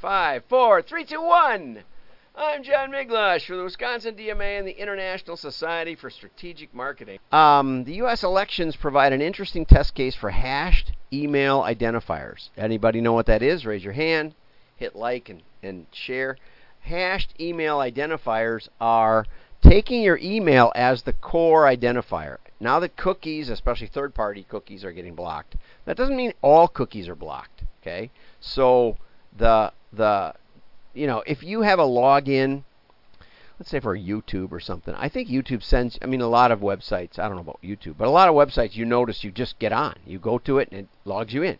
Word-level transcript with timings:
five, 0.00 0.44
four, 0.48 0.80
three, 0.80 1.04
two, 1.04 1.20
one. 1.22 1.82
I'm 2.36 2.62
John 2.62 2.92
Miglautsch 2.92 3.46
for 3.46 3.56
the 3.56 3.64
Wisconsin 3.64 4.14
DMA 4.14 4.58
and 4.58 4.66
the 4.66 4.80
International 4.80 5.36
Society 5.36 5.96
for 5.96 6.08
Strategic 6.08 6.72
Marketing. 6.72 7.18
Um, 7.32 7.82
the 7.82 7.94
U.S. 7.94 8.22
elections 8.22 8.76
provide 8.76 9.12
an 9.12 9.20
interesting 9.20 9.66
test 9.66 9.94
case 9.94 10.14
for 10.14 10.30
hashed 10.30 10.92
email 11.12 11.62
identifiers. 11.62 12.50
Anybody 12.56 13.00
know 13.00 13.12
what 13.12 13.26
that 13.26 13.42
is? 13.42 13.66
Raise 13.66 13.82
your 13.82 13.92
hand, 13.92 14.34
hit 14.76 14.94
like, 14.94 15.28
and, 15.28 15.42
and 15.64 15.86
share. 15.90 16.36
Hashed 16.80 17.34
email 17.40 17.78
identifiers 17.78 18.68
are 18.80 19.26
taking 19.62 20.02
your 20.02 20.20
email 20.22 20.70
as 20.76 21.02
the 21.02 21.12
core 21.12 21.64
identifier. 21.64 22.36
Now 22.60 22.78
that 22.80 22.96
cookies, 22.96 23.48
especially 23.48 23.88
third 23.88 24.14
party 24.14 24.46
cookies, 24.48 24.84
are 24.84 24.92
getting 24.92 25.16
blocked, 25.16 25.56
that 25.86 25.96
doesn't 25.96 26.16
mean 26.16 26.34
all 26.40 26.68
cookies 26.68 27.08
are 27.08 27.16
blocked. 27.16 27.64
Okay? 27.82 28.12
So 28.38 28.96
the 29.36 29.72
the 29.92 30.34
you 30.94 31.06
know, 31.06 31.22
if 31.26 31.42
you 31.42 31.62
have 31.62 31.78
a 31.78 31.84
login, 31.84 32.64
let's 33.58 33.70
say 33.70 33.80
for 33.80 33.96
YouTube 33.96 34.52
or 34.52 34.60
something, 34.60 34.94
I 34.94 35.08
think 35.08 35.28
YouTube 35.28 35.62
sends. 35.62 35.98
I 36.02 36.06
mean, 36.06 36.20
a 36.20 36.28
lot 36.28 36.50
of 36.50 36.60
websites. 36.60 37.18
I 37.18 37.28
don't 37.28 37.36
know 37.36 37.42
about 37.42 37.62
YouTube, 37.62 37.96
but 37.98 38.08
a 38.08 38.10
lot 38.10 38.28
of 38.28 38.34
websites 38.34 38.76
you 38.76 38.84
notice 38.84 39.24
you 39.24 39.30
just 39.30 39.58
get 39.58 39.72
on, 39.72 39.96
you 40.06 40.18
go 40.18 40.38
to 40.38 40.58
it, 40.58 40.68
and 40.70 40.80
it 40.80 40.88
logs 41.04 41.34
you 41.34 41.42
in. 41.42 41.58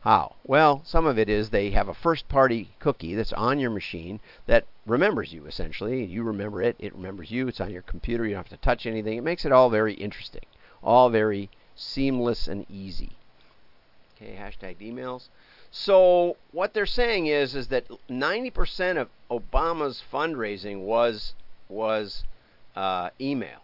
How? 0.00 0.36
Well, 0.46 0.80
some 0.84 1.04
of 1.04 1.18
it 1.18 1.28
is 1.28 1.50
they 1.50 1.70
have 1.70 1.88
a 1.88 1.94
first 1.94 2.26
party 2.28 2.70
cookie 2.78 3.14
that's 3.14 3.34
on 3.34 3.58
your 3.58 3.70
machine 3.70 4.20
that 4.46 4.64
remembers 4.86 5.32
you 5.32 5.44
essentially. 5.44 6.04
You 6.04 6.22
remember 6.22 6.62
it, 6.62 6.76
it 6.78 6.94
remembers 6.94 7.30
you, 7.30 7.48
it's 7.48 7.60
on 7.60 7.70
your 7.70 7.82
computer, 7.82 8.24
you 8.24 8.30
don't 8.30 8.48
have 8.48 8.58
to 8.58 8.64
touch 8.64 8.86
anything. 8.86 9.18
It 9.18 9.24
makes 9.24 9.44
it 9.44 9.52
all 9.52 9.68
very 9.68 9.92
interesting, 9.92 10.46
all 10.82 11.10
very 11.10 11.50
seamless 11.76 12.48
and 12.48 12.64
easy. 12.70 13.10
Okay, 14.16 14.38
hashtag 14.40 14.78
emails. 14.78 15.28
So 15.72 16.36
what 16.52 16.74
they're 16.74 16.86
saying 16.86 17.26
is 17.26 17.54
is 17.54 17.68
that 17.68 17.86
90% 18.08 18.96
of 18.96 19.08
Obama's 19.30 20.02
fundraising 20.12 20.80
was 20.80 21.34
was 21.68 22.24
uh, 22.74 23.10
email. 23.20 23.60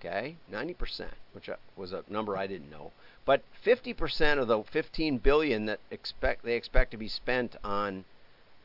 Okay, 0.00 0.36
90%, 0.52 1.06
which 1.32 1.48
uh, 1.48 1.56
was 1.76 1.92
a 1.92 2.04
number 2.08 2.36
I 2.36 2.46
didn't 2.46 2.70
know. 2.70 2.92
But 3.24 3.42
50% 3.64 4.38
of 4.38 4.48
the 4.48 4.62
15 4.64 5.18
billion 5.18 5.64
that 5.66 5.80
expect 5.90 6.44
they 6.44 6.56
expect 6.56 6.90
to 6.90 6.96
be 6.96 7.08
spent 7.08 7.56
on 7.64 8.04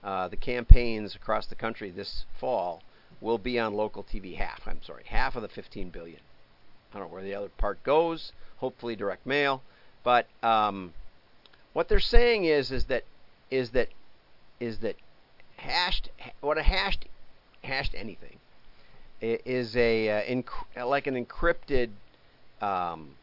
uh, 0.04 0.28
the 0.28 0.36
campaigns 0.36 1.16
across 1.16 1.46
the 1.46 1.56
country 1.56 1.92
this 1.92 2.26
fall 2.40 2.82
will 3.22 3.38
be 3.38 3.60
on 3.60 3.74
local 3.74 4.04
TV. 4.04 4.36
Half, 4.36 4.68
I'm 4.68 4.82
sorry, 4.82 5.04
half 5.06 5.36
of 5.36 5.44
the 5.44 5.48
15 5.48 5.90
billion. 5.90 6.20
I 6.94 6.98
don't 6.98 7.08
know 7.08 7.14
where 7.14 7.24
the 7.24 7.36
other 7.36 7.50
part 7.50 7.84
goes. 7.84 8.32
Hopefully, 8.58 8.96
direct 8.96 9.26
mail. 9.26 9.62
But 10.04 10.28
um, 10.42 10.94
what 11.80 11.88
they're 11.88 12.02
saying 12.02 12.44
is 12.44 12.72
is 12.72 12.84
that 12.88 13.06
is 13.50 13.70
that 13.70 13.88
is 14.60 14.80
that 14.80 14.98
hashed 15.56 16.10
what 16.42 16.58
a 16.58 16.62
hashed 16.62 17.06
hashed 17.64 17.96
anything 17.96 18.38
is 19.22 19.78
a 19.78 20.10
uh, 20.10 20.22
inc- 20.24 20.86
like 20.86 21.08
an 21.08 21.26
encrypted 21.26 21.88
um, 22.62 23.16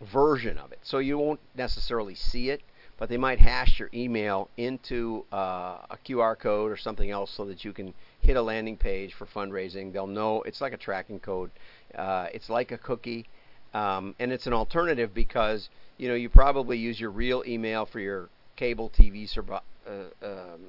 version 0.00 0.58
of 0.58 0.72
it. 0.72 0.80
So 0.82 0.98
you 0.98 1.18
won't 1.18 1.38
necessarily 1.56 2.16
see 2.16 2.50
it, 2.50 2.62
but 2.98 3.08
they 3.08 3.16
might 3.16 3.38
hash 3.38 3.78
your 3.78 3.90
email 3.94 4.48
into 4.56 5.24
uh, 5.32 5.78
a 5.88 5.98
QR 6.04 6.36
code 6.36 6.72
or 6.72 6.76
something 6.76 7.10
else 7.10 7.30
so 7.30 7.44
that 7.44 7.64
you 7.64 7.72
can 7.72 7.94
hit 8.20 8.36
a 8.36 8.42
landing 8.42 8.76
page 8.76 9.14
for 9.14 9.26
fundraising. 9.26 9.92
They'll 9.92 10.08
know 10.08 10.42
it's 10.42 10.60
like 10.60 10.72
a 10.72 10.76
tracking 10.76 11.20
code. 11.20 11.50
Uh, 11.94 12.26
it's 12.34 12.50
like 12.50 12.72
a 12.72 12.78
cookie, 12.78 13.26
um, 13.74 14.14
and 14.18 14.32
it's 14.32 14.46
an 14.46 14.52
alternative 14.52 15.12
because 15.14 15.68
you 15.98 16.08
know, 16.08 16.14
you 16.14 16.28
probably 16.28 16.78
use 16.78 16.98
your 16.98 17.10
real 17.10 17.42
email 17.46 17.84
for 17.84 18.00
your 18.00 18.28
cable 18.56 18.90
TV 18.90 19.28
uh, 19.36 19.90
um, 20.22 20.60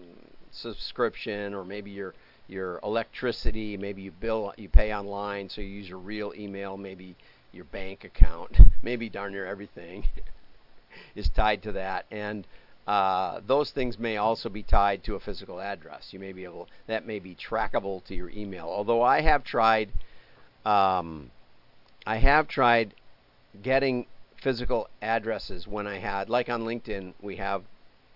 subscription, 0.52 1.54
or 1.54 1.64
maybe 1.64 1.92
your 1.92 2.16
your 2.48 2.80
electricity. 2.84 3.78
Maybe 3.78 4.02
you 4.02 4.12
bill 4.12 4.54
you 4.58 4.68
pay 4.68 4.94
online, 4.94 5.50
so 5.50 5.62
you 5.62 5.68
use 5.68 5.88
your 5.88 6.00
real 6.00 6.34
email. 6.36 6.78
Maybe 6.78 7.16
your 7.54 7.66
bank 7.66 8.04
account. 8.04 8.58
maybe 8.82 9.08
darn 9.08 9.32
near 9.32 9.46
everything 9.46 10.06
is 11.16 11.30
tied 11.30 11.62
to 11.64 11.74
that, 11.74 12.06
and 12.10 12.48
uh, 12.88 13.40
those 13.46 13.70
things 13.70 14.00
may 14.00 14.18
also 14.18 14.50
be 14.50 14.64
tied 14.64 15.04
to 15.04 15.14
a 15.14 15.20
physical 15.20 15.62
address. 15.62 16.08
You 16.12 16.20
may 16.20 16.34
be 16.34 16.44
able 16.44 16.68
that 16.88 17.06
may 17.06 17.20
be 17.20 17.36
trackable 17.36 18.04
to 18.06 18.16
your 18.16 18.32
email. 18.32 18.66
Although 18.66 19.04
I 19.04 19.22
have 19.22 19.44
tried, 19.44 19.92
um, 20.66 21.30
I 22.10 22.16
have 22.16 22.48
tried 22.48 22.96
getting 23.62 24.08
physical 24.36 24.90
addresses 25.00 25.68
when 25.68 25.86
I 25.86 26.00
had, 26.00 26.28
like 26.28 26.50
on 26.50 26.64
LinkedIn, 26.64 27.14
we 27.22 27.36
have, 27.36 27.62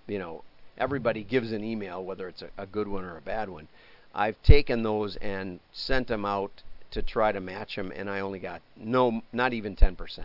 you 0.07 0.17
know, 0.17 0.43
everybody 0.79 1.23
gives 1.23 1.51
an 1.51 1.63
email, 1.63 2.03
whether 2.03 2.27
it's 2.27 2.41
a, 2.41 2.49
a 2.57 2.65
good 2.65 2.87
one 2.87 3.03
or 3.03 3.17
a 3.17 3.21
bad 3.21 3.49
one. 3.49 3.67
I've 4.15 4.41
taken 4.41 4.81
those 4.81 5.15
and 5.17 5.59
sent 5.73 6.07
them 6.07 6.25
out 6.25 6.63
to 6.89 7.03
try 7.03 7.31
to 7.31 7.39
match 7.39 7.75
them, 7.75 7.93
and 7.95 8.09
I 8.09 8.21
only 8.21 8.39
got 8.39 8.63
no, 8.75 9.21
not 9.31 9.53
even 9.53 9.75
10%. 9.75 10.23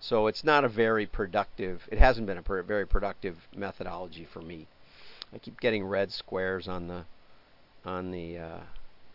So 0.00 0.26
it's 0.26 0.42
not 0.42 0.64
a 0.64 0.68
very 0.68 1.06
productive. 1.06 1.86
It 1.92 1.98
hasn't 1.98 2.26
been 2.26 2.38
a 2.38 2.62
very 2.64 2.84
productive 2.84 3.46
methodology 3.54 4.24
for 4.24 4.42
me. 4.42 4.66
I 5.32 5.38
keep 5.38 5.60
getting 5.60 5.84
red 5.84 6.10
squares 6.10 6.66
on 6.66 6.88
the, 6.88 7.04
on 7.84 8.10
the, 8.10 8.38
uh, 8.38 8.60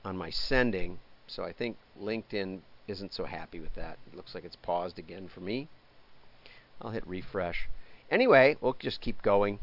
on 0.06 0.16
my 0.16 0.30
sending. 0.30 1.00
So 1.28 1.44
I 1.44 1.52
think 1.52 1.76
LinkedIn 2.02 2.62
isn't 2.88 3.14
so 3.14 3.26
happy 3.26 3.60
with 3.60 3.74
that. 3.76 3.98
It 4.08 4.16
looks 4.16 4.36
like 4.36 4.44
it's 4.44 4.56
paused 4.56 5.00
again 5.00 5.28
for 5.28 5.40
me. 5.40 5.68
I'll 6.82 6.92
hit 6.92 7.08
refresh. 7.08 7.70
Anyway, 8.12 8.58
we'll 8.62 8.76
just 8.80 9.02
keep 9.02 9.22
going. 9.22 9.60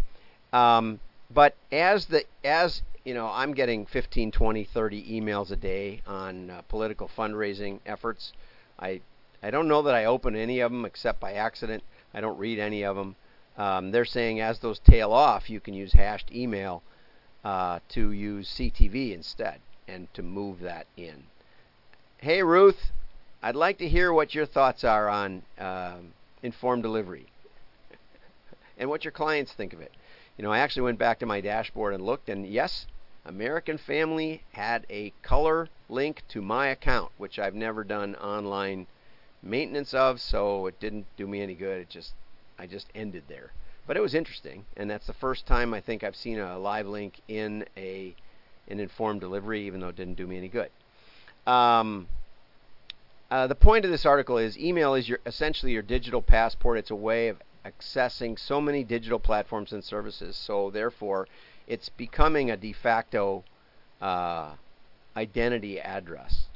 Um, 0.53 1.01
but 1.33 1.55
as 1.71 2.07
the 2.07 2.25
as 2.43 2.83
you 3.05 3.15
know, 3.15 3.29
I'm 3.29 3.55
getting 3.55 3.87
15, 3.87 4.31
20, 4.31 4.65
30 4.65 5.21
emails 5.21 5.51
a 5.51 5.57
day 5.57 6.03
on 6.07 6.51
uh, 6.51 6.63
political 6.69 7.09
fundraising 7.17 7.81
efforts. 7.87 8.33
I 8.79 9.01
I 9.43 9.51
don't 9.51 9.69
know 9.69 9.83
that 9.83 9.95
I 9.95 10.05
open 10.05 10.37
any 10.37 10.61
of 10.61 10.71
them 10.71 10.85
except 10.85 11.21
by 11.21 11.33
accident. 11.33 11.83
I 12.13 12.21
don't 12.21 12.39
read 12.39 12.59
any 12.59 12.85
of 12.85 12.97
them. 12.97 13.17
Um, 13.57 13.91
they're 13.91 14.05
saying 14.05 14.41
as 14.41 14.59
those 14.59 14.79
tail 14.81 15.13
off, 15.13 15.51
you 15.51 15.61
can 15.61 15.75
use 15.75 15.93
hashed 15.93 16.33
email 16.33 16.83
uh, 17.45 17.81
to 17.91 18.13
use 18.13 18.49
CTV 18.49 19.13
instead 19.15 19.61
and 19.89 20.13
to 20.15 20.23
move 20.23 20.61
that 20.61 20.87
in. 20.97 21.25
Hey 22.19 22.43
Ruth, 22.43 22.93
I'd 23.43 23.57
like 23.57 23.79
to 23.79 23.89
hear 23.89 24.13
what 24.13 24.35
your 24.35 24.45
thoughts 24.45 24.85
are 24.85 25.09
on 25.09 25.43
um, 25.59 26.13
informed 26.43 26.83
delivery 26.83 27.27
and 28.79 28.91
what 28.91 29.05
your 29.05 29.13
clients 29.13 29.53
think 29.53 29.73
of 29.73 29.81
it. 29.81 29.93
You 30.37 30.45
know, 30.45 30.53
I 30.53 30.59
actually 30.59 30.83
went 30.83 30.99
back 30.99 31.19
to 31.21 31.27
my 31.27 31.41
dashboard 31.41 31.95
and 31.95 32.05
looked, 32.05 32.29
and 32.29 32.47
yes, 32.47 32.87
American 33.25 33.79
Family 33.79 34.43
had 34.53 34.87
a 34.91 35.13
color 35.23 35.69
link 35.89 36.23
to 36.29 36.43
my 36.43 36.67
account, 36.67 37.13
which 37.17 37.39
I've 37.39 37.55
never 37.55 37.83
done 37.83 38.15
online 38.17 38.87
maintenance 39.43 39.95
of, 39.95 40.21
so 40.21 40.67
it 40.67 40.79
didn't 40.79 41.07
do 41.17 41.27
me 41.27 41.41
any 41.41 41.55
good. 41.55 41.81
It 41.81 41.89
just 41.89 42.13
I 42.59 42.67
just 42.67 42.89
ended 42.95 43.25
there. 43.29 43.53
But 43.87 43.97
it 43.97 44.01
was 44.01 44.15
interesting, 44.15 44.67
and 44.77 44.91
that's 44.91 45.07
the 45.07 45.15
first 45.15 45.47
time 45.47 45.73
I 45.73 45.81
think 45.81 46.05
I've 46.05 46.15
seen 46.15 46.39
a 46.39 46.59
live 46.59 46.87
link 46.87 47.21
in 47.27 47.65
a 47.77 48.15
an 48.69 48.81
informed 48.81 49.21
delivery, 49.23 49.67
even 49.67 49.81
though 49.81 49.89
it 49.89 49.97
didn't 49.97 50.17
do 50.17 50.27
me 50.27 50.37
any 50.37 50.49
good. 50.49 50.71
Um, 51.47 52.07
uh, 53.31 53.47
the 53.47 53.55
point 53.55 53.85
of 53.85 53.91
this 53.91 54.05
article 54.05 54.39
is 54.39 54.59
email 54.59 54.95
is 54.95 55.09
your 55.09 55.21
essentially 55.25 55.73
your 55.73 55.83
digital 55.83 56.23
passport. 56.23 56.79
It's 56.79 56.91
a 56.91 56.97
way 56.97 57.29
of 57.29 57.41
accessing 57.65 58.39
so 58.39 58.61
many 58.61 58.83
digital 58.85 59.19
platforms 59.19 59.73
and 59.73 59.85
services. 59.85 60.37
So 60.37 60.71
therefore, 60.71 61.29
it's 61.67 61.89
becoming 61.89 62.51
a 62.51 62.57
de 62.57 62.73
facto 62.73 63.45
uh, 64.01 64.55
identity 65.17 65.81
address. 65.81 66.47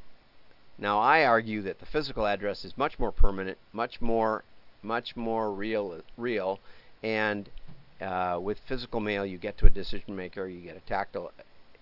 Now, 0.77 0.99
I 0.99 1.25
argue 1.25 1.63
that 1.63 1.79
the 1.79 1.87
physical 1.87 2.27
address 2.27 2.65
is 2.65 2.77
much 2.77 2.99
more 2.99 3.13
permanent, 3.13 3.59
much 3.73 4.01
more, 4.01 4.43
much 4.83 5.15
more 5.15 5.53
real, 5.53 6.01
real, 6.17 6.59
and 7.03 7.49
uh, 8.01 8.39
with 8.43 8.59
physical 8.67 8.99
mail, 8.99 9.25
you 9.25 9.39
get 9.39 9.57
to 9.59 9.67
a 9.67 9.71
decision 9.71 10.17
maker, 10.17 10.49
you 10.49 10.61
get 10.61 10.77
a 10.77 10.81
tactile, 10.81 11.31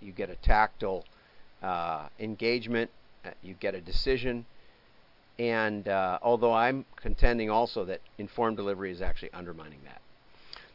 you 0.01 0.13
get 0.13 0.29
a 0.29 0.37
tactile 0.37 1.05
uh, 1.63 2.09
engagement, 2.21 2.91
uh, 3.25 3.31
you 3.43 3.55
get 3.55 3.75
a 3.75 3.81
decision, 3.81 4.45
and 5.39 5.89
uh, 5.89 6.19
although 6.23 6.53
I'm 6.53 6.85
contending 6.97 7.51
also 7.51 7.85
that 7.87 8.01
informed 8.19 8.57
delivery 8.57 8.91
is 8.91 9.03
actually 9.03 9.33
undermining 9.33 9.81
that. 9.85 10.01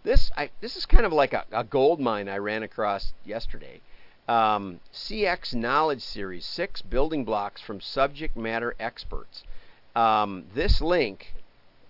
This, 0.03 0.31
I, 0.37 0.49
this 0.61 0.75
is 0.75 0.85
kind 0.85 1.05
of 1.05 1.13
like 1.13 1.33
a, 1.33 1.45
a 1.51 1.63
gold 1.63 1.99
mine 1.99 2.29
I 2.29 2.37
ran 2.37 2.63
across 2.63 3.13
yesterday. 3.25 3.81
Um, 4.27 4.79
CX 4.93 5.53
Knowledge 5.53 6.01
Series 6.01 6.45
Six 6.45 6.81
Building 6.81 7.23
Blocks 7.23 7.61
from 7.61 7.79
Subject 7.81 8.35
Matter 8.35 8.75
Experts. 8.79 9.43
Um, 9.95 10.45
this 10.53 10.81
link, 10.81 11.33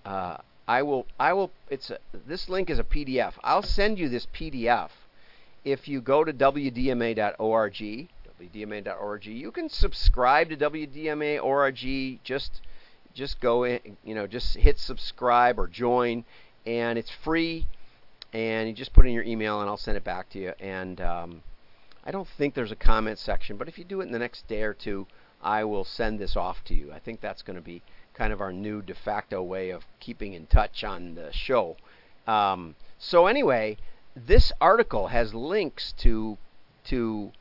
uh, 0.05 0.37
I 0.67 0.81
will, 0.83 1.05
I 1.19 1.33
will, 1.33 1.51
it's 1.69 1.89
a, 1.89 1.97
this 2.27 2.49
link 2.49 2.69
is 2.69 2.79
a 2.79 2.83
PDF. 2.83 3.33
I'll 3.43 3.63
send 3.63 3.99
you 3.99 4.09
this 4.09 4.27
PDF 4.27 4.89
if 5.65 5.87
you 5.87 5.99
go 5.99 6.23
to 6.23 6.31
WDMA.org 6.31 8.07
WDMA.org. 8.41 9.25
You 9.25 9.51
can 9.51 9.69
subscribe 9.69 10.49
to 10.49 10.57
WDMA.org. 10.57 12.19
Just 12.23 12.61
just 13.13 13.39
go 13.39 13.63
in, 13.63 13.97
you 14.03 14.13
know, 14.13 14.27
just 14.27 14.55
hit 14.55 14.77
subscribe 14.79 15.59
or 15.59 15.67
join, 15.67 16.23
and 16.65 16.99
it's 16.99 17.11
free. 17.23 17.65
and 18.33 18.67
you 18.67 18.75
just 18.75 18.93
put 18.93 19.05
in 19.07 19.13
your 19.13 19.23
email, 19.23 19.61
and 19.61 19.69
I'll 19.69 19.77
send 19.77 19.97
it 19.97 20.03
back 20.03 20.29
to 20.31 20.39
you. 20.39 20.53
And 20.59 21.01
um, 21.01 21.41
I 22.05 22.11
don't 22.11 22.27
think 22.37 22.53
there's 22.53 22.71
a 22.71 22.75
comment 22.75 23.17
section, 23.19 23.57
but 23.57 23.67
if 23.67 23.77
you 23.77 23.83
do 23.83 24.01
it 24.01 24.05
in 24.05 24.11
the 24.11 24.19
next 24.19 24.47
day 24.47 24.61
or 24.61 24.73
two, 24.73 25.07
I 25.41 25.63
will 25.63 25.83
send 25.83 26.19
this 26.19 26.35
off 26.35 26.63
to 26.65 26.75
you. 26.75 26.91
I 26.91 26.99
think 26.99 27.21
that's 27.21 27.41
going 27.41 27.55
to 27.55 27.61
be 27.61 27.81
kind 28.13 28.33
of 28.33 28.41
our 28.41 28.51
new 28.51 28.81
de 28.81 28.93
facto 28.93 29.41
way 29.41 29.69
of 29.69 29.85
keeping 29.99 30.33
in 30.33 30.47
touch 30.47 30.83
on 30.83 31.15
the 31.15 31.31
show. 31.31 31.77
Um, 32.27 32.75
so 32.99 33.27
anyway, 33.27 33.77
this 34.15 34.51
article 34.59 35.07
has 35.07 35.33
links 35.33 35.93
to 35.99 36.37
to 36.85 37.31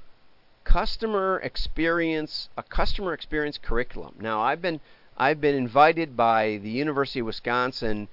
customer 0.67 1.41
experience 1.45 2.49
a 2.57 2.63
customer 2.63 3.15
experience 3.15 3.57
curriculum. 3.57 4.13
Now 4.21 4.41
I've 4.41 4.61
been 4.61 4.81
I've 5.17 5.41
been 5.41 5.55
invited 5.55 6.17
by 6.17 6.59
the 6.61 6.69
University 6.69 7.21
of 7.21 7.27
Wisconsin 7.27 8.09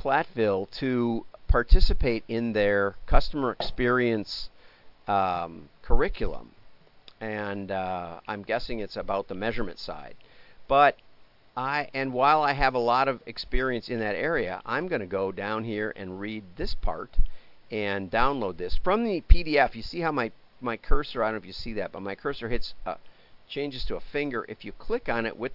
Platteville 0.00 0.70
to 0.78 1.26
participate 1.48 2.24
in 2.26 2.54
their 2.54 2.96
customer 3.06 3.52
experience 3.52 4.48
um, 5.06 5.68
curriculum, 5.82 6.52
and 7.20 7.70
uh, 7.70 8.20
I'm 8.26 8.42
guessing 8.42 8.80
it's 8.80 8.96
about 8.96 9.28
the 9.28 9.34
measurement 9.34 9.78
side. 9.78 10.14
But 10.66 10.96
I 11.56 11.88
and 11.92 12.14
while 12.14 12.42
I 12.42 12.54
have 12.54 12.74
a 12.74 12.78
lot 12.78 13.08
of 13.08 13.20
experience 13.26 13.90
in 13.90 14.00
that 14.00 14.16
area, 14.16 14.62
I'm 14.64 14.88
going 14.88 15.02
to 15.02 15.06
go 15.06 15.30
down 15.30 15.62
here 15.62 15.92
and 15.94 16.18
read 16.18 16.42
this 16.56 16.74
part 16.74 17.18
and 17.70 18.10
download 18.10 18.56
this 18.56 18.80
from 18.82 19.04
the 19.04 19.20
PDF. 19.28 19.74
You 19.74 19.82
see 19.82 20.00
how 20.00 20.10
my 20.10 20.32
my 20.60 20.76
cursor, 20.76 21.22
I 21.22 21.26
don't 21.26 21.34
know 21.34 21.38
if 21.38 21.46
you 21.46 21.52
see 21.52 21.72
that, 21.74 21.92
but 21.92 22.02
my 22.02 22.14
cursor 22.14 22.48
hits 22.48 22.74
uh, 22.84 22.94
changes 23.48 23.84
to 23.86 23.96
a 23.96 24.00
finger. 24.00 24.44
If 24.48 24.64
you 24.64 24.72
click 24.72 25.08
on 25.08 25.26
it 25.26 25.38
with 25.38 25.52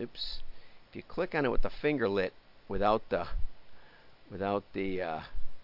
oops, 0.00 0.42
if 0.90 0.96
you 0.96 1.02
click 1.02 1.34
on 1.34 1.44
it 1.44 1.50
with 1.50 1.62
the 1.62 1.70
finger 1.70 2.08
lit 2.08 2.32
without 2.68 3.08
the 3.08 3.26
without 4.30 4.64
the 4.72 5.02
uh, 5.02 5.20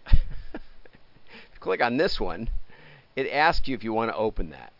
click 1.60 1.82
on 1.82 1.96
this 1.96 2.20
one, 2.20 2.50
it 3.16 3.28
asks 3.30 3.69
you 3.69 3.75
if 3.75 3.82
you 3.82 3.92
want 3.92 4.10
to 4.10 4.16
open 4.16 4.50
that. 4.50 4.72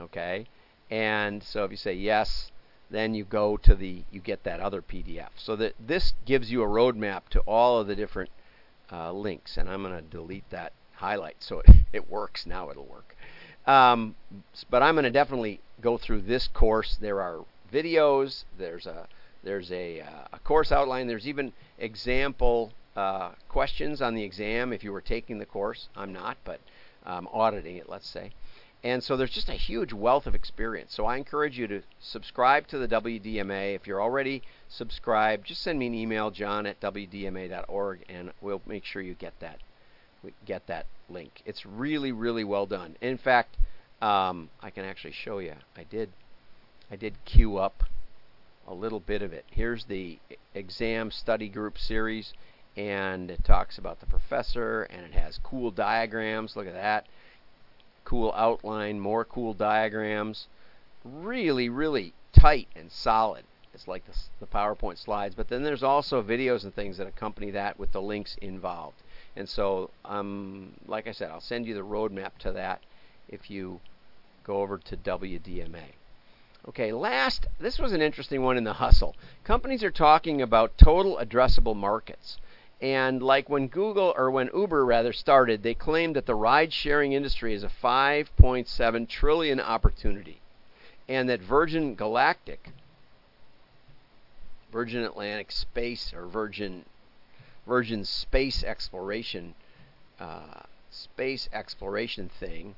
Okay? 0.00 0.46
And 0.90 1.42
so 1.42 1.64
if 1.64 1.70
you 1.70 1.76
say 1.76 1.94
yes, 1.94 2.50
then 2.90 3.14
you 3.14 3.24
go 3.24 3.56
to 3.56 3.74
the 3.74 4.02
you 4.10 4.20
get 4.20 4.44
that 4.44 4.60
other 4.60 4.82
PDF. 4.82 5.30
So 5.36 5.56
that 5.56 5.74
this 5.80 6.12
gives 6.26 6.50
you 6.50 6.62
a 6.62 6.66
roadmap 6.66 7.22
to 7.30 7.40
all 7.40 7.80
of 7.80 7.86
the 7.86 7.96
different 7.96 8.30
uh, 8.92 9.12
links, 9.12 9.56
and 9.56 9.68
I'm 9.68 9.82
going 9.82 9.94
to 9.94 10.02
delete 10.02 10.48
that 10.50 10.72
highlight 10.94 11.36
so 11.40 11.60
it, 11.60 11.70
it 11.92 12.10
works. 12.10 12.46
Now 12.46 12.70
it'll 12.70 12.84
work. 12.84 13.16
Um, 13.66 14.14
but 14.70 14.82
I'm 14.82 14.94
going 14.94 15.04
to 15.04 15.10
definitely 15.10 15.60
go 15.80 15.98
through 15.98 16.22
this 16.22 16.48
course. 16.48 16.96
There 17.00 17.20
are 17.20 17.44
videos. 17.72 18.44
There's 18.58 18.86
a 18.86 19.06
there's 19.44 19.72
a, 19.72 20.00
uh, 20.00 20.28
a 20.32 20.38
course 20.38 20.70
outline. 20.70 21.08
There's 21.08 21.26
even 21.26 21.52
example 21.78 22.72
uh, 22.94 23.30
questions 23.48 24.00
on 24.00 24.14
the 24.14 24.22
exam 24.22 24.72
if 24.72 24.84
you 24.84 24.92
were 24.92 25.00
taking 25.00 25.38
the 25.38 25.46
course. 25.46 25.88
I'm 25.96 26.12
not, 26.12 26.36
but 26.44 26.60
I'm 27.04 27.26
auditing 27.28 27.76
it. 27.76 27.88
Let's 27.88 28.08
say. 28.08 28.30
And 28.84 29.02
so 29.02 29.16
there's 29.16 29.30
just 29.30 29.48
a 29.48 29.54
huge 29.54 29.92
wealth 29.92 30.26
of 30.26 30.34
experience. 30.34 30.92
So 30.92 31.06
I 31.06 31.16
encourage 31.16 31.56
you 31.56 31.68
to 31.68 31.82
subscribe 32.00 32.66
to 32.68 32.78
the 32.78 32.88
WDMA. 32.88 33.76
If 33.76 33.86
you're 33.86 34.02
already 34.02 34.42
subscribed, 34.68 35.46
just 35.46 35.62
send 35.62 35.78
me 35.78 35.86
an 35.86 35.94
email, 35.94 36.32
john 36.32 36.66
at 36.66 36.80
WDMA.org, 36.80 38.00
and 38.08 38.32
we'll 38.40 38.62
make 38.66 38.84
sure 38.84 39.00
you 39.00 39.14
get 39.14 39.38
that 39.38 39.58
get 40.46 40.66
that 40.66 40.86
link. 41.08 41.42
It's 41.44 41.66
really, 41.66 42.12
really 42.12 42.44
well 42.44 42.66
done. 42.66 42.96
In 43.00 43.18
fact, 43.18 43.56
um, 44.00 44.50
I 44.60 44.70
can 44.70 44.84
actually 44.84 45.12
show 45.12 45.38
you. 45.38 45.54
I 45.76 45.84
did 45.84 46.10
I 46.90 46.96
did 46.96 47.14
queue 47.24 47.56
up 47.56 47.84
a 48.66 48.74
little 48.74 49.00
bit 49.00 49.22
of 49.22 49.32
it. 49.32 49.44
Here's 49.50 49.84
the 49.84 50.18
exam 50.54 51.10
study 51.10 51.48
group 51.48 51.78
series, 51.78 52.34
and 52.76 53.30
it 53.30 53.44
talks 53.44 53.78
about 53.78 54.00
the 54.00 54.06
professor, 54.06 54.82
and 54.82 55.04
it 55.04 55.12
has 55.12 55.38
cool 55.38 55.70
diagrams. 55.70 56.54
Look 56.56 56.66
at 56.66 56.74
that 56.74 57.06
cool 58.04 58.32
outline, 58.36 59.00
more 59.00 59.24
cool 59.24 59.54
diagrams. 59.54 60.48
Really, 61.04 61.68
really 61.68 62.14
tight 62.32 62.68
and 62.76 62.90
solid. 62.90 63.44
It's 63.74 63.88
like 63.88 64.04
the, 64.06 64.16
the 64.40 64.46
PowerPoint 64.46 64.98
slides. 64.98 65.34
But 65.34 65.48
then 65.48 65.62
there's 65.62 65.82
also 65.82 66.22
videos 66.22 66.64
and 66.64 66.74
things 66.74 66.98
that 66.98 67.06
accompany 67.06 67.50
that 67.52 67.78
with 67.78 67.92
the 67.92 68.02
links 68.02 68.36
involved. 68.42 69.01
And 69.36 69.48
so, 69.48 69.90
um, 70.04 70.72
like 70.86 71.06
I 71.06 71.12
said, 71.12 71.30
I'll 71.30 71.40
send 71.40 71.66
you 71.66 71.74
the 71.74 71.80
roadmap 71.80 72.36
to 72.40 72.52
that 72.52 72.82
if 73.28 73.50
you 73.50 73.80
go 74.44 74.56
over 74.56 74.78
to 74.78 74.96
WDMA. 74.96 75.94
Okay, 76.68 76.92
last, 76.92 77.46
this 77.58 77.78
was 77.78 77.92
an 77.92 78.02
interesting 78.02 78.42
one 78.42 78.56
in 78.56 78.64
the 78.64 78.74
hustle. 78.74 79.16
Companies 79.42 79.82
are 79.82 79.90
talking 79.90 80.40
about 80.40 80.78
total 80.78 81.16
addressable 81.16 81.74
markets. 81.74 82.38
And 82.80 83.22
like 83.22 83.48
when 83.48 83.68
Google 83.68 84.12
or 84.16 84.30
when 84.30 84.50
Uber 84.52 84.84
rather 84.84 85.12
started, 85.12 85.62
they 85.62 85.74
claimed 85.74 86.16
that 86.16 86.26
the 86.26 86.34
ride-sharing 86.34 87.12
industry 87.12 87.54
is 87.54 87.62
a 87.62 87.68
5.7 87.68 89.08
trillion 89.08 89.60
opportunity, 89.60 90.40
and 91.08 91.28
that 91.28 91.40
Virgin 91.40 91.94
Galactic, 91.94 92.70
Virgin 94.72 95.04
Atlantic 95.04 95.52
Space 95.52 96.12
or 96.12 96.26
Virgin 96.26 96.84
Virgin 97.66 98.04
Space 98.04 98.64
Exploration 98.64 99.54
uh, 100.20 100.62
space 100.90 101.48
exploration 101.52 102.30
thing 102.38 102.76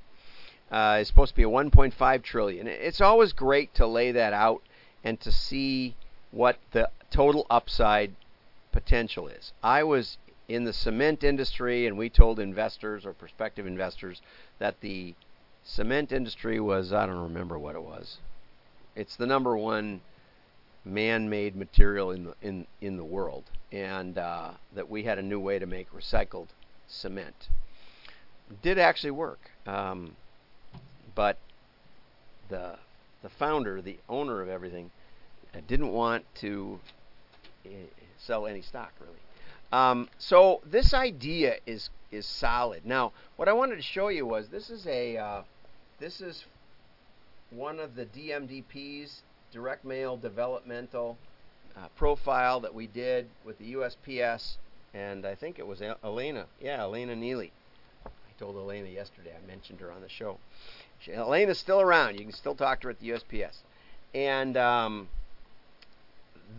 uh, 0.70 0.98
is 1.00 1.08
supposed 1.08 1.32
to 1.32 1.36
be 1.36 1.42
a 1.42 1.48
1.5 1.48 2.22
trillion. 2.22 2.66
It's 2.66 3.00
always 3.00 3.32
great 3.32 3.74
to 3.74 3.86
lay 3.86 4.12
that 4.12 4.32
out 4.32 4.62
and 5.02 5.20
to 5.20 5.30
see 5.30 5.94
what 6.30 6.58
the 6.72 6.88
total 7.10 7.46
upside 7.50 8.14
potential 8.72 9.28
is. 9.28 9.52
I 9.62 9.82
was 9.82 10.16
in 10.48 10.64
the 10.64 10.72
cement 10.72 11.24
industry, 11.24 11.86
and 11.86 11.96
we 11.96 12.10
told 12.10 12.38
investors 12.38 13.06
or 13.06 13.12
prospective 13.12 13.66
investors 13.66 14.20
that 14.58 14.80
the 14.80 15.14
cement 15.64 16.12
industry 16.12 16.60
was, 16.60 16.92
I 16.92 17.06
don't 17.06 17.22
remember 17.22 17.58
what 17.58 17.74
it 17.74 17.82
was. 17.82 18.18
It's 18.94 19.16
the 19.16 19.26
number 19.26 19.56
one 19.56 20.02
man-made 20.84 21.56
material 21.56 22.10
in 22.10 22.24
the 22.24 22.34
in 22.42 22.66
in 22.80 22.96
the 22.96 23.04
world, 23.04 23.44
and 23.72 24.18
uh, 24.18 24.50
that 24.74 24.88
we 24.88 25.04
had 25.04 25.18
a 25.18 25.22
new 25.22 25.40
way 25.40 25.58
to 25.58 25.66
make 25.66 25.90
recycled 25.92 26.48
cement. 26.86 27.48
Did 28.62 28.78
actually 28.78 29.12
work, 29.12 29.50
um, 29.66 30.16
but 31.14 31.38
the 32.48 32.76
the 33.22 33.30
founder, 33.30 33.80
the 33.80 33.98
owner 34.08 34.42
of 34.42 34.48
everything, 34.48 34.90
didn't 35.66 35.92
want 35.92 36.24
to 36.36 36.78
eh, 37.64 37.70
sell 38.18 38.46
any 38.46 38.60
stock 38.60 38.92
really. 39.00 39.12
Um, 39.72 40.08
so 40.18 40.60
this 40.64 40.92
idea 40.94 41.56
is 41.66 41.90
is 42.12 42.26
solid. 42.26 42.84
Now, 42.84 43.12
what 43.36 43.48
I 43.48 43.52
wanted 43.52 43.76
to 43.76 43.82
show 43.82 44.08
you 44.08 44.26
was 44.26 44.48
this 44.48 44.70
is 44.70 44.86
a 44.86 45.16
uh, 45.16 45.42
this 45.98 46.20
is 46.20 46.44
one 47.50 47.80
of 47.80 47.94
the 47.96 48.06
DMDP's 48.06 49.22
direct 49.54 49.84
mail 49.84 50.16
developmental 50.16 51.16
uh, 51.76 51.86
profile 51.96 52.58
that 52.60 52.74
we 52.74 52.88
did 52.88 53.26
with 53.44 53.56
the 53.58 53.74
USPS, 53.74 54.56
and 54.92 55.24
I 55.24 55.36
think 55.36 55.60
it 55.60 55.66
was 55.66 55.80
Elena. 56.02 56.46
Yeah, 56.60 56.82
Elena 56.82 57.14
Neely. 57.14 57.52
I 58.04 58.10
told 58.38 58.56
Elena 58.56 58.88
yesterday. 58.88 59.30
I 59.32 59.46
mentioned 59.46 59.78
her 59.78 59.92
on 59.92 60.02
the 60.02 60.08
show. 60.08 60.38
She, 60.98 61.12
Elena's 61.12 61.58
still 61.58 61.80
around. 61.80 62.18
You 62.18 62.24
can 62.24 62.32
still 62.32 62.56
talk 62.56 62.80
to 62.80 62.88
her 62.88 62.90
at 62.90 63.00
the 63.00 63.10
USPS. 63.10 63.58
And 64.12 64.56
um, 64.56 65.08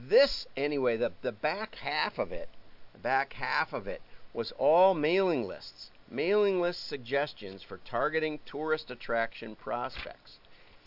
this 0.07 0.47
anyway, 0.55 0.95
the 0.95 1.11
the 1.21 1.33
back 1.33 1.75
half 1.75 2.17
of 2.17 2.31
it, 2.31 2.47
the 2.93 2.99
back 2.99 3.33
half 3.33 3.73
of 3.73 3.87
it 3.87 4.01
was 4.33 4.53
all 4.57 4.93
mailing 4.93 5.45
lists, 5.45 5.91
mailing 6.09 6.61
list 6.61 6.87
suggestions 6.87 7.61
for 7.61 7.77
targeting 7.85 8.39
tourist 8.45 8.89
attraction 8.89 9.55
prospects. 9.55 10.37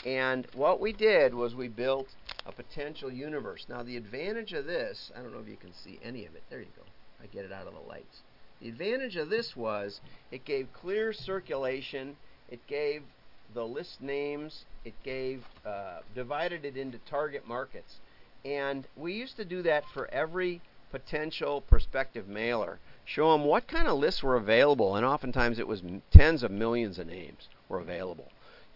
And 0.07 0.47
what 0.55 0.81
we 0.81 0.93
did 0.93 1.35
was 1.35 1.55
we 1.55 1.69
built 1.69 2.09
a 2.47 2.52
potential 2.52 3.11
universe. 3.11 3.67
Now 3.69 3.83
the 3.83 3.97
advantage 3.97 4.52
of 4.52 4.64
this, 4.64 5.11
I 5.17 5.21
don't 5.21 5.33
know 5.33 5.40
if 5.40 5.49
you 5.49 5.57
can 5.57 5.73
see 5.73 5.99
any 6.02 6.25
of 6.25 6.35
it. 6.35 6.43
There 6.49 6.61
you 6.61 6.67
go. 6.76 6.85
I 7.23 7.26
get 7.26 7.45
it 7.45 7.52
out 7.52 7.67
of 7.67 7.75
the 7.75 7.81
lights. 7.81 8.23
The 8.61 8.69
advantage 8.69 9.17
of 9.17 9.28
this 9.28 9.57
was 9.57 10.00
it 10.31 10.45
gave 10.45 10.69
clear 10.73 11.12
circulation. 11.12 12.17
It 12.49 12.67
gave 12.67 13.02
the 13.55 13.64
list 13.64 14.00
names. 14.00 14.64
It 14.85 14.95
gave 15.05 15.45
uh, 15.67 16.00
divided 16.14 16.64
it 16.64 16.76
into 16.76 16.99
target 17.11 17.47
markets. 17.47 17.97
And 18.45 18.87
we 18.97 19.14
used 19.14 19.37
to 19.37 19.45
do 19.45 19.62
that 19.62 19.85
for 19.93 20.09
every 20.09 20.61
potential 20.90 21.61
prospective 21.61 22.28
mailer. 22.28 22.78
Show 23.05 23.33
them 23.33 23.45
what 23.45 23.69
kind 23.69 23.88
of 23.88 23.99
lists 23.99 24.23
were 24.23 24.37
available, 24.37 24.97
and 24.97 25.05
oftentimes 25.05 25.59
it 25.59 25.67
was 25.67 25.83
tens 26.11 26.43
of 26.43 26.50
millions 26.50 26.99
of 26.99 27.07
names 27.07 27.49
were 27.69 27.81
available. 27.81 28.28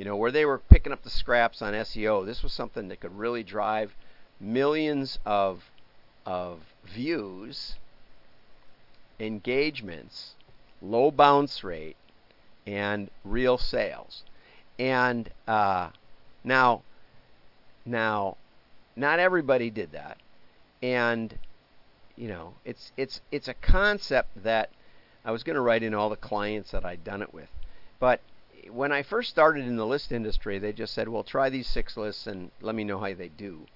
You 0.02 0.09
know, 0.09 0.16
where 0.16 0.32
they 0.32 0.44
were 0.44 0.59
picking 0.59 0.92
up 0.92 1.04
the 1.04 1.11
scraps 1.11 1.62
on 1.62 1.75
SEO, 1.75 2.26
this 2.26 2.42
was 2.42 2.52
something 2.52 2.88
that 2.88 2.99
could 2.99 3.16
really 3.16 3.44
drive 3.44 3.94
millions 4.40 5.21
of 5.25 5.71
of 6.26 6.59
views, 6.85 7.76
engagements, 9.21 10.35
low 10.82 11.12
bounce 11.12 11.62
rate, 11.62 11.94
and 12.66 13.11
real 13.25 13.56
sales. 13.56 14.25
And 14.76 15.30
uh, 15.47 15.90
now, 16.42 16.82
now 17.87 18.37
not 18.97 19.21
everybody 19.21 19.71
did 19.71 19.92
that, 19.92 20.18
and 20.82 21.38
you 22.16 22.26
know 22.26 22.54
it's 22.64 22.90
it's 22.97 23.21
it's 23.30 23.47
a 23.47 23.54
concept 23.54 24.42
that 24.42 24.71
I 25.25 25.30
was 25.30 25.44
going 25.44 25.54
to 25.54 25.62
write 25.62 25.85
in 25.85 25.94
all 25.94 26.11
the 26.11 26.16
clients 26.16 26.73
that 26.73 26.85
I'd 26.85 27.04
done 27.04 27.23
it 27.23 27.32
with. 27.32 27.50
But 28.00 28.21
when 28.71 28.92
I 28.92 29.02
first 29.02 29.31
started 29.31 29.66
in 29.66 29.76
the 29.76 29.87
list 29.87 30.12
industry, 30.12 30.59
they 30.59 30.73
just 30.73 30.95
said, 30.95 31.09
well, 31.09 31.23
try 31.23 31.50
these 31.50 31.66
six 31.66 31.97
lists 31.97 32.26
and 32.26 32.50
let 32.61 32.75
me 32.75 32.85
know 32.85 32.99
how 32.99 33.14
they 33.14 33.28
do, 33.28 33.66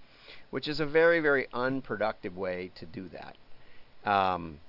which 0.50 0.69
is 0.69 0.81
a 0.81 0.87
very, 0.87 1.21
very 1.21 1.49
unproductive 1.52 2.37
way 2.37 2.71
to 2.76 2.87
do 2.87 3.09
that. 3.09 4.11
Um, 4.11 4.61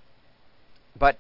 but, 0.97 1.17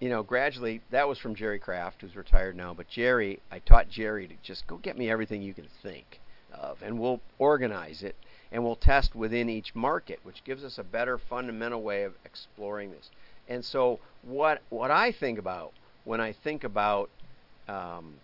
you 0.00 0.08
know, 0.08 0.22
gradually, 0.22 0.82
that 0.90 1.08
was 1.08 1.18
from 1.18 1.34
Jerry 1.34 1.58
Kraft, 1.58 2.02
who's 2.02 2.16
retired 2.16 2.56
now. 2.56 2.74
But 2.74 2.88
Jerry, 2.88 3.40
I 3.50 3.60
taught 3.60 3.88
Jerry 3.88 4.26
to 4.28 4.34
just 4.42 4.66
go 4.66 4.76
get 4.76 4.98
me 4.98 5.10
everything 5.10 5.42
you 5.42 5.54
can 5.54 5.68
think 5.82 6.20
of, 6.52 6.82
and 6.82 6.98
we'll 6.98 7.20
organize 7.38 8.02
it 8.02 8.16
and 8.52 8.62
we'll 8.62 8.76
test 8.76 9.14
within 9.14 9.48
each 9.48 9.74
market, 9.74 10.20
which 10.22 10.44
gives 10.44 10.62
us 10.62 10.78
a 10.78 10.84
better 10.84 11.18
fundamental 11.18 11.82
way 11.82 12.04
of 12.04 12.14
exploring 12.24 12.92
this. 12.92 13.10
And 13.48 13.64
so, 13.64 13.98
what 14.22 14.62
what 14.70 14.90
I 14.90 15.12
think 15.12 15.38
about 15.38 15.72
when 16.04 16.20
I 16.20 16.32
think 16.32 16.62
about 16.64 17.10
um, 17.68 18.14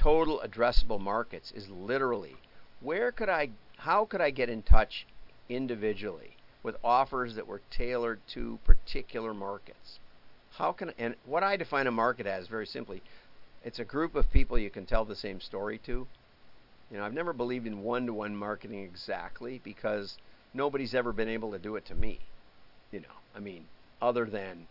total 0.00 0.40
addressable 0.42 1.00
markets 1.00 1.52
is 1.54 1.68
literally 1.68 2.34
where 2.80 3.12
could 3.12 3.28
I, 3.28 3.50
how 3.76 4.06
could 4.06 4.22
I 4.22 4.30
get 4.30 4.48
in 4.48 4.62
touch 4.62 5.06
individually 5.50 6.30
with 6.62 6.76
offers 6.82 7.34
that 7.34 7.46
were 7.46 7.60
tailored 7.70 8.20
to 8.28 8.58
particular 8.64 9.34
markets? 9.34 9.98
How 10.52 10.72
can 10.72 10.92
and 10.98 11.14
what 11.26 11.42
I 11.42 11.56
define 11.56 11.86
a 11.86 11.90
market 11.92 12.26
as 12.26 12.48
very 12.48 12.66
simply, 12.66 13.02
it's 13.62 13.78
a 13.78 13.84
group 13.84 14.14
of 14.14 14.32
people 14.32 14.58
you 14.58 14.70
can 14.70 14.86
tell 14.86 15.04
the 15.04 15.14
same 15.14 15.40
story 15.40 15.78
to 15.84 16.06
you 16.90 16.98
know, 16.98 17.04
I've 17.04 17.14
never 17.14 17.32
believed 17.32 17.66
in 17.66 17.82
one-to-one 17.82 18.34
marketing 18.34 18.82
exactly 18.82 19.60
because 19.62 20.16
nobody's 20.52 20.94
ever 20.94 21.12
been 21.12 21.28
able 21.28 21.52
to 21.52 21.58
do 21.58 21.76
it 21.76 21.86
to 21.86 21.94
me. 21.94 22.18
You 22.90 23.00
know, 23.00 23.14
I 23.36 23.38
mean, 23.38 23.66
other 24.02 24.24
than 24.24 24.66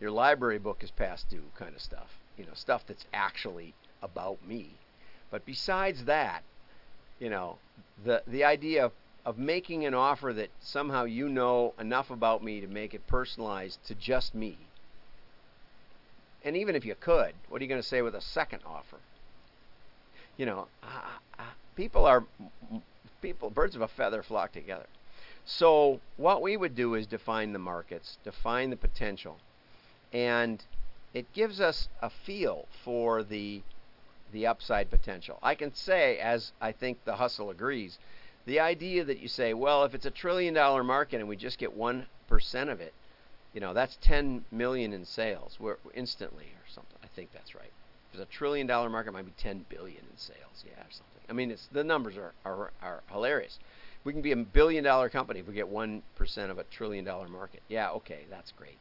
your 0.00 0.10
library 0.10 0.58
book 0.58 0.82
is 0.82 0.90
past 0.90 1.30
due 1.30 1.44
kind 1.56 1.74
of 1.74 1.80
stuff. 1.80 2.08
You 2.36 2.44
know, 2.46 2.54
stuff 2.54 2.82
that's 2.88 3.04
actually 3.12 3.74
about 4.02 4.46
me. 4.46 4.70
But 5.30 5.46
besides 5.46 6.04
that, 6.04 6.42
you 7.18 7.30
know, 7.30 7.58
the 8.04 8.22
the 8.26 8.44
idea 8.44 8.84
of, 8.84 8.92
of 9.24 9.38
making 9.38 9.84
an 9.84 9.94
offer 9.94 10.32
that 10.34 10.50
somehow 10.60 11.04
you 11.04 11.28
know 11.28 11.74
enough 11.78 12.10
about 12.10 12.42
me 12.42 12.60
to 12.60 12.66
make 12.66 12.94
it 12.94 13.06
personalized 13.06 13.84
to 13.86 13.94
just 13.94 14.34
me. 14.34 14.56
And 16.44 16.56
even 16.56 16.74
if 16.74 16.84
you 16.84 16.96
could, 16.96 17.34
what 17.48 17.60
are 17.60 17.64
you 17.64 17.68
going 17.68 17.80
to 17.80 17.86
say 17.86 18.02
with 18.02 18.16
a 18.16 18.20
second 18.20 18.60
offer? 18.66 18.98
you 20.36 20.46
know, 20.46 20.66
uh, 20.82 21.42
people 21.76 22.04
are 22.06 22.24
people 23.20 23.50
birds 23.50 23.76
of 23.76 23.82
a 23.82 23.88
feather 23.88 24.22
flock 24.22 24.52
together. 24.52 24.86
So 25.44 26.00
what 26.16 26.42
we 26.42 26.56
would 26.56 26.74
do 26.74 26.94
is 26.94 27.06
define 27.06 27.52
the 27.52 27.58
markets, 27.58 28.18
define 28.24 28.70
the 28.70 28.76
potential, 28.76 29.38
and 30.12 30.64
it 31.14 31.32
gives 31.32 31.60
us 31.60 31.88
a 32.00 32.10
feel 32.10 32.66
for 32.84 33.22
the 33.22 33.62
the 34.32 34.46
upside 34.46 34.90
potential. 34.90 35.38
I 35.42 35.54
can 35.54 35.74
say, 35.74 36.18
as 36.18 36.52
I 36.60 36.72
think 36.72 37.04
the 37.04 37.16
hustle 37.16 37.50
agrees, 37.50 37.98
the 38.46 38.60
idea 38.60 39.04
that 39.04 39.20
you 39.20 39.28
say, 39.28 39.54
well, 39.54 39.84
if 39.84 39.94
it's 39.94 40.06
a 40.06 40.10
trillion 40.10 40.54
dollar 40.54 40.82
market 40.82 41.20
and 41.20 41.28
we 41.28 41.36
just 41.36 41.58
get 41.58 41.76
one 41.76 42.06
percent 42.28 42.70
of 42.70 42.80
it, 42.80 42.94
you 43.54 43.60
know, 43.60 43.74
that's 43.74 43.98
10 44.00 44.44
million 44.50 44.92
in 44.92 45.04
sales, 45.04 45.58
we're 45.60 45.76
instantly 45.94 46.44
or 46.44 46.68
something. 46.68 46.96
I 47.04 47.06
think 47.14 47.30
that's 47.32 47.54
right 47.54 47.70
if 48.12 48.20
it's 48.20 48.28
a 48.28 48.32
trillion 48.36 48.66
dollar 48.66 48.90
market, 48.90 49.10
it 49.10 49.12
might 49.12 49.24
be 49.24 49.32
10 49.38 49.64
billion 49.68 49.98
in 49.98 50.16
sales, 50.16 50.64
yeah, 50.66 50.80
or 50.80 50.90
something. 50.90 51.22
I 51.28 51.32
mean, 51.32 51.50
it's 51.50 51.68
the 51.72 51.84
numbers 51.84 52.16
are 52.16 52.32
are, 52.44 52.70
are 52.82 53.02
hilarious. 53.10 53.58
We 54.04 54.12
can 54.12 54.22
be 54.22 54.32
a 54.32 54.36
billion 54.36 54.84
dollar 54.84 55.08
company 55.08 55.40
if 55.40 55.46
we 55.46 55.54
get 55.54 55.68
one 55.68 56.02
percent 56.16 56.50
of 56.50 56.58
a 56.58 56.64
trillion 56.64 57.04
dollar 57.04 57.28
market. 57.28 57.62
Yeah, 57.68 57.90
okay, 57.92 58.20
that's 58.28 58.52
great. 58.52 58.76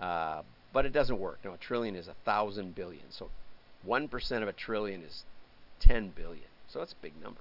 Uh, 0.00 0.42
but 0.72 0.84
it 0.86 0.92
doesn't 0.92 1.20
work. 1.20 1.38
No, 1.44 1.52
a 1.52 1.56
trillion 1.58 1.94
is 1.94 2.08
a 2.08 2.14
thousand 2.24 2.74
billion. 2.74 3.04
So 3.10 3.30
one 3.84 4.08
percent 4.08 4.42
of 4.42 4.48
a 4.48 4.52
trillion 4.52 5.02
is 5.02 5.24
10 5.80 6.12
billion. 6.16 6.44
So 6.68 6.78
that's 6.78 6.92
a 6.92 7.02
big 7.02 7.12
number. 7.22 7.40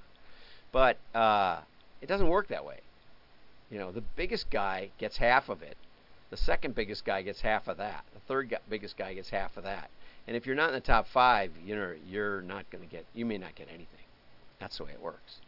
But 0.71 0.97
uh, 1.15 1.61
it 2.01 2.07
doesn't 2.07 2.27
work 2.27 2.47
that 2.49 2.65
way. 2.65 2.79
You 3.69 3.79
know, 3.79 3.91
the 3.91 4.03
biggest 4.15 4.49
guy 4.49 4.89
gets 4.99 5.17
half 5.17 5.49
of 5.49 5.61
it. 5.61 5.77
The 6.29 6.37
second 6.37 6.75
biggest 6.75 7.05
guy 7.05 7.21
gets 7.21 7.41
half 7.41 7.67
of 7.67 7.77
that. 7.77 8.03
The 8.13 8.19
third 8.27 8.55
biggest 8.69 8.97
guy 8.97 9.13
gets 9.13 9.29
half 9.29 9.55
of 9.57 9.63
that. 9.63 9.89
And 10.27 10.35
if 10.35 10.45
you're 10.45 10.55
not 10.55 10.69
in 10.69 10.75
the 10.75 10.81
top 10.81 11.07
five, 11.07 11.51
you 11.65 11.75
know, 11.75 11.93
you're 12.07 12.41
not 12.41 12.69
going 12.69 12.83
to 12.83 12.89
get, 12.89 13.05
you 13.13 13.25
may 13.25 13.37
not 13.37 13.55
get 13.55 13.67
anything. 13.67 13.87
That's 14.59 14.77
the 14.77 14.85
way 14.85 14.91
it 14.91 15.01
works. 15.01 15.39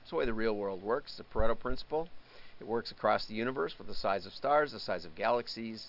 That's 0.00 0.10
the 0.10 0.16
way 0.16 0.26
the 0.26 0.34
real 0.34 0.54
world 0.54 0.82
works. 0.82 1.16
The 1.16 1.24
Pareto 1.24 1.58
principle. 1.58 2.08
It 2.60 2.66
works 2.66 2.90
across 2.90 3.26
the 3.26 3.34
universe 3.34 3.74
with 3.78 3.86
the 3.86 3.94
size 3.94 4.26
of 4.26 4.32
stars, 4.32 4.72
the 4.72 4.80
size 4.80 5.04
of 5.04 5.14
galaxies, 5.14 5.88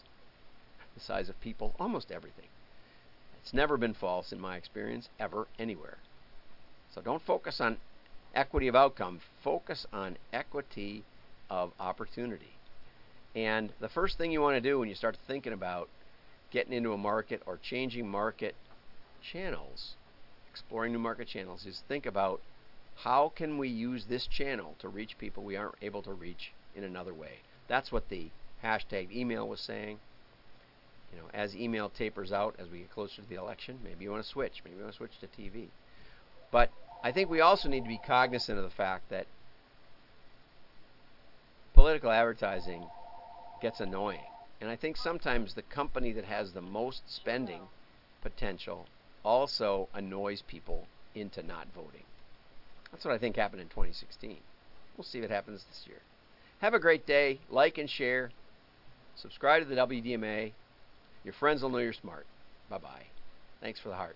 the 0.93 1.01
size 1.01 1.29
of 1.29 1.39
people, 1.41 1.73
almost 1.79 2.11
everything. 2.11 2.45
It's 3.41 3.53
never 3.53 3.77
been 3.77 3.93
false 3.93 4.31
in 4.31 4.39
my 4.39 4.57
experience, 4.57 5.09
ever, 5.19 5.47
anywhere. 5.57 5.97
So 6.93 7.01
don't 7.01 7.21
focus 7.21 7.61
on 7.61 7.77
equity 8.35 8.67
of 8.67 8.75
outcome. 8.75 9.21
Focus 9.43 9.85
on 9.91 10.17
equity 10.33 11.03
of 11.49 11.71
opportunity. 11.79 12.53
And 13.35 13.71
the 13.79 13.89
first 13.89 14.17
thing 14.17 14.31
you 14.31 14.41
want 14.41 14.55
to 14.55 14.69
do 14.69 14.79
when 14.79 14.89
you 14.89 14.95
start 14.95 15.17
thinking 15.27 15.53
about 15.53 15.87
getting 16.51 16.73
into 16.73 16.93
a 16.93 16.97
market 16.97 17.41
or 17.45 17.57
changing 17.57 18.09
market 18.09 18.55
channels, 19.21 19.93
exploring 20.51 20.91
new 20.91 20.99
market 20.99 21.27
channels, 21.27 21.65
is 21.65 21.81
think 21.87 22.05
about 22.05 22.41
how 22.95 23.31
can 23.35 23.57
we 23.57 23.69
use 23.69 24.05
this 24.05 24.27
channel 24.27 24.75
to 24.79 24.89
reach 24.89 25.17
people 25.17 25.43
we 25.43 25.55
aren't 25.55 25.75
able 25.81 26.01
to 26.01 26.11
reach 26.11 26.51
in 26.75 26.83
another 26.83 27.13
way. 27.13 27.39
That's 27.67 27.91
what 27.91 28.09
the 28.09 28.29
hashtag 28.63 29.11
email 29.15 29.47
was 29.47 29.59
saying. 29.59 29.99
You 31.13 31.19
know, 31.19 31.27
as 31.33 31.55
email 31.55 31.89
tapers 31.89 32.31
out 32.31 32.55
as 32.59 32.69
we 32.69 32.79
get 32.79 32.91
closer 32.91 33.21
to 33.21 33.29
the 33.29 33.35
election, 33.35 33.79
maybe 33.83 34.03
you 34.03 34.11
want 34.11 34.23
to 34.23 34.29
switch. 34.29 34.61
Maybe 34.63 34.77
you 34.77 34.83
want 34.83 34.93
to 34.93 34.97
switch 34.97 35.19
to 35.21 35.27
TV. 35.27 35.67
But 36.51 36.71
I 37.03 37.11
think 37.11 37.29
we 37.29 37.41
also 37.41 37.69
need 37.69 37.83
to 37.83 37.89
be 37.89 37.99
cognizant 38.05 38.57
of 38.57 38.63
the 38.63 38.69
fact 38.69 39.09
that 39.09 39.27
political 41.73 42.11
advertising 42.11 42.85
gets 43.61 43.79
annoying. 43.79 44.25
And 44.61 44.69
I 44.69 44.75
think 44.75 44.97
sometimes 44.97 45.53
the 45.53 45.61
company 45.61 46.11
that 46.11 46.25
has 46.25 46.51
the 46.51 46.61
most 46.61 47.03
spending 47.07 47.61
potential 48.21 48.87
also 49.23 49.87
annoys 49.93 50.41
people 50.41 50.87
into 51.15 51.41
not 51.41 51.67
voting. 51.73 52.03
That's 52.91 53.05
what 53.05 53.13
I 53.13 53.17
think 53.17 53.35
happened 53.35 53.61
in 53.61 53.69
2016. 53.69 54.37
We'll 54.97 55.05
see 55.05 55.21
what 55.21 55.29
happens 55.29 55.65
this 55.69 55.85
year. 55.87 55.99
Have 56.59 56.73
a 56.73 56.79
great 56.79 57.05
day. 57.05 57.39
Like 57.49 57.77
and 57.77 57.89
share. 57.89 58.31
Subscribe 59.15 59.63
to 59.63 59.69
the 59.69 59.75
WDMA. 59.75 60.51
Your 61.23 61.33
friends 61.33 61.61
will 61.61 61.69
know 61.69 61.79
you're 61.79 61.93
smart. 61.93 62.25
Bye 62.69 62.77
bye. 62.77 63.05
Thanks 63.61 63.79
for 63.79 63.89
the 63.89 63.95
heart. 63.95 64.15